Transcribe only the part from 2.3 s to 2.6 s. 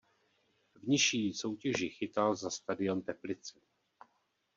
za